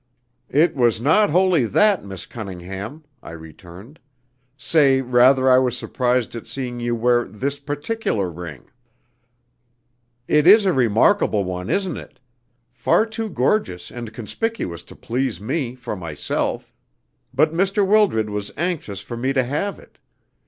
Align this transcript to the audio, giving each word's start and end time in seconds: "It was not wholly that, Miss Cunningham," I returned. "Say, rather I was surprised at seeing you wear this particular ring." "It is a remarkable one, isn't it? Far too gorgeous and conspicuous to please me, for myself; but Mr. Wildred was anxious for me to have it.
"It 0.49 0.75
was 0.75 0.99
not 0.99 1.29
wholly 1.29 1.65
that, 1.65 2.03
Miss 2.03 2.25
Cunningham," 2.25 3.03
I 3.21 3.33
returned. 3.33 3.99
"Say, 4.57 4.99
rather 4.99 5.47
I 5.47 5.59
was 5.59 5.77
surprised 5.77 6.35
at 6.35 6.47
seeing 6.47 6.79
you 6.79 6.95
wear 6.95 7.25
this 7.25 7.59
particular 7.59 8.27
ring." 8.31 8.63
"It 10.27 10.47
is 10.47 10.65
a 10.65 10.73
remarkable 10.73 11.43
one, 11.43 11.69
isn't 11.69 11.97
it? 11.97 12.19
Far 12.71 13.05
too 13.05 13.29
gorgeous 13.29 13.91
and 13.91 14.11
conspicuous 14.11 14.81
to 14.85 14.95
please 14.95 15.39
me, 15.39 15.75
for 15.75 15.95
myself; 15.95 16.73
but 17.31 17.53
Mr. 17.53 17.85
Wildred 17.85 18.27
was 18.31 18.51
anxious 18.57 19.01
for 19.01 19.15
me 19.15 19.33
to 19.33 19.43
have 19.43 19.77
it. 19.77 19.99